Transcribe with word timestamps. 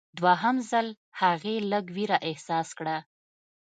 دوهم 0.19 0.55
ځل 0.71 0.87
هغې 1.21 1.55
لږ 1.71 1.85
ویره 1.95 2.17
احساس 2.29 2.67
کړه. 2.77 2.97